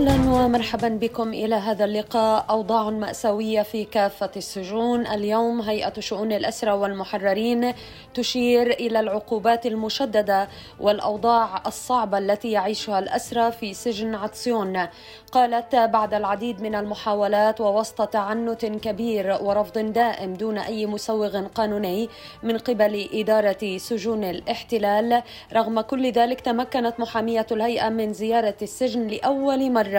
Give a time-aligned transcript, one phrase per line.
[0.00, 2.46] أهلا ومرحبا بكم إلى هذا اللقاء.
[2.50, 5.06] أوضاع مأساوية في كافة السجون.
[5.06, 7.74] اليوم هيئة شؤون الاسرى والمحررين
[8.14, 10.48] تشير إلى العقوبات المشددة
[10.80, 14.86] والأوضاع الصعبة التي يعيشها الاسرى في سجن عطسيون.
[15.32, 22.08] قالت بعد العديد من المحاولات ووسط تعنت كبير ورفض دائم دون أي مسوغ قانوني
[22.42, 25.22] من قبل إدارة سجون الاحتلال.
[25.52, 29.89] رغم كل ذلك تمكنت محامية الهيئة من زيارة السجن لأول مرة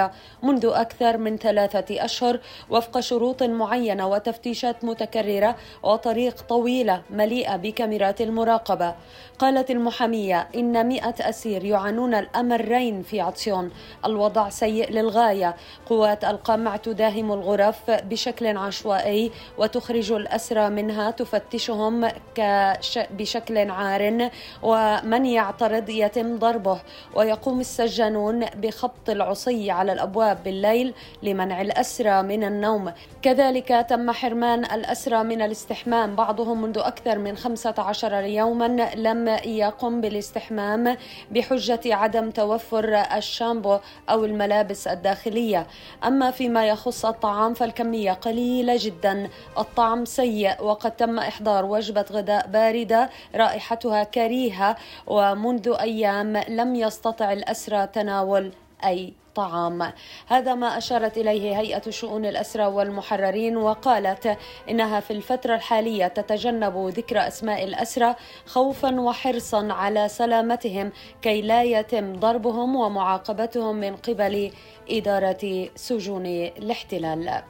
[0.43, 8.95] منذ أكثر من ثلاثة أشهر وفق شروط معينة وتفتيشات متكررة وطريق طويلة مليئة بكاميرات المراقبة.
[9.39, 13.71] قالت المحامية إن مئة أسير يعانون الأمرين في عطيون
[14.05, 15.55] الوضع سيء للغاية.
[15.85, 24.29] قوات القمع تداهم الغرف بشكل عشوائي وتخرج الأسرى منها تفتشهم كش بشكل عار
[24.63, 26.81] ومن يعترض يتم ضربه.
[27.15, 32.91] ويقوم السجانون بخبط العصي على الأبواب بالليل لمنع الأسرى من النوم.
[33.21, 40.97] كذلك تم حرمان الأسرى من الاستحمام بعضهم منذ أكثر من 15 يوما لم يقم بالاستحمام
[41.31, 43.77] بحجة عدم توفر الشامبو
[44.09, 45.67] أو الملابس الداخلية.
[46.03, 49.29] أما فيما يخص الطعام فالكمية قليلة جدا.
[49.57, 54.75] الطعم سيء وقد تم إحضار وجبة غداء باردة رائحتها كريهة
[55.07, 58.51] ومنذ أيام لم يستطع الأسرى تناول
[58.85, 59.93] أي طعام.
[60.27, 64.37] هذا ما أشارت إليه هيئة شؤون الأسرى والمحررين وقالت
[64.69, 68.15] إنها في الفترة الحالية تتجنب ذكر أسماء الأسرى
[68.45, 74.51] خوفا وحرصا على سلامتهم كي لا يتم ضربهم ومعاقبتهم من قبل
[74.89, 77.43] إدارة سجون الاحتلال.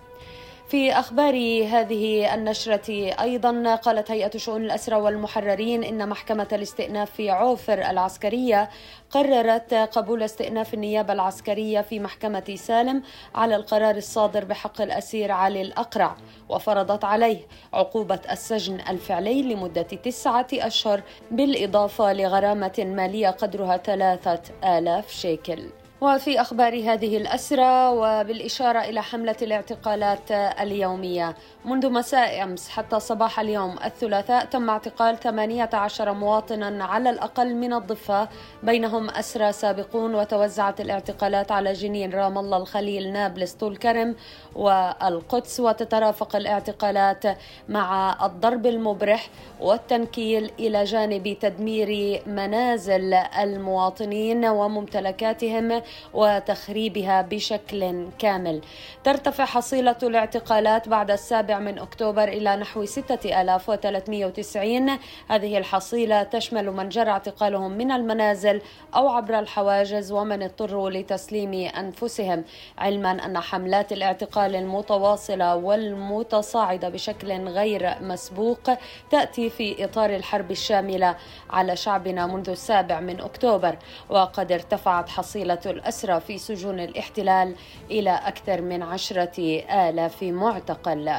[0.72, 1.34] في أخبار
[1.68, 8.70] هذه النشرة أيضا قالت هيئة شؤون الأسرى والمحررين إن محكمة الاستئناف في عوفر العسكرية
[9.10, 13.04] قررت قبول استئناف النيابة العسكرية في محكمة سالم
[13.36, 16.16] على القرار الصادر بحق الأسير علي الأقرع
[16.50, 17.40] وفرضت عليه
[17.74, 21.02] عقوبة السجن الفعلي لمدة تسعة أشهر
[21.32, 25.81] بالإضافة لغرامة مالية قدرها ثلاثة آلاف شيكل.
[26.02, 31.36] وفي أخبار هذه الأسرة وبالإشارة إلى حملة الاعتقالات اليومية.
[31.66, 38.28] منذ مساء أمس حتى صباح اليوم الثلاثاء تم اعتقال 18 مواطنا على الأقل من الضفة.
[38.64, 44.16] بينهم أسرى سابقون وتوزعت الاعتقالات على جنين رام الله الخليل نابلس طول كرم
[44.56, 45.60] والقدس.
[45.60, 47.24] وتترافق الاعتقالات
[47.70, 49.30] مع الضرب المبرح
[49.60, 55.82] والتنكيل إلى جانب تدمير منازل المواطنين وممتلكاتهم.
[56.14, 58.62] وتخريبها بشكل كامل.
[59.04, 67.10] ترتفع حصيلة الاعتقالات بعد السابع من أكتوبر إلى نحو 6390 هذه الحصيلة تشمل من جرى
[67.10, 68.62] اعتقالهم من المنازل
[68.96, 72.44] أو عبر الحواجز ومن اضطروا لتسليم أنفسهم.
[72.78, 78.70] علما أن حملات الاعتقال المتواصلة والمتصاعدة بشكل غير مسبوق
[79.12, 81.16] تأتي في إطار الحرب الشاملة
[81.50, 83.78] على شعبنا منذ السابع من أكتوبر.
[84.10, 87.56] وقد ارتفعت حصيلة الأسرى في سجون الاحتلال
[87.92, 91.12] إلى أكثر من عشرة آلاف معتقل.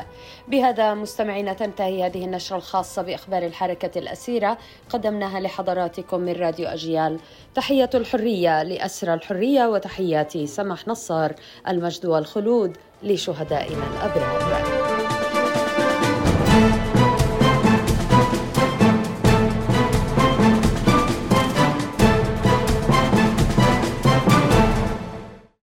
[0.48, 4.58] بهذا مستمعينا تنتهي هذه النشرة الخاصة بأخبار الحركة الأسيرة.
[4.90, 7.20] قدمناها لحضراتكم من راديو أجيال.
[7.54, 11.34] تحية الحرية لأسرى الحرية وتحياتي سمح نصار
[11.68, 14.81] المجد والخلود لشهدائنا الأبرار.